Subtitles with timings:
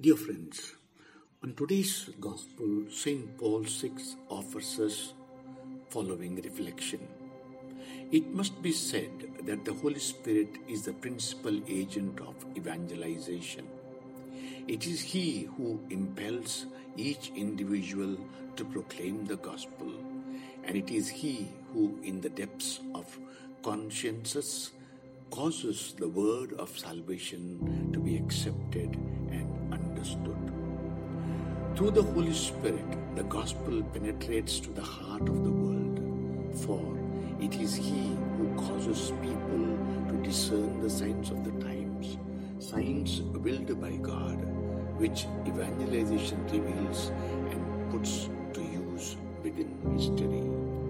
[0.00, 0.76] Dear friends,
[1.44, 3.36] on today's Gospel, St.
[3.36, 5.12] Paul 6 offers us
[5.90, 7.06] following reflection.
[8.10, 9.10] It must be said
[9.44, 13.68] that the Holy Spirit is the principal agent of evangelization.
[14.66, 16.64] It is He who impels
[16.96, 18.16] each individual
[18.56, 19.92] to proclaim the gospel,
[20.64, 23.18] and it is He who, in the depths of
[23.62, 24.70] consciences,
[25.30, 28.96] causes the word of salvation to be accepted.
[31.74, 36.80] Through the Holy Spirit, the gospel penetrates to the heart of the world, for
[37.40, 42.18] it is He who causes people to discern the signs of the times,
[42.58, 44.36] signs willed by God,
[44.98, 47.10] which evangelization reveals
[47.50, 50.51] and puts to use within history.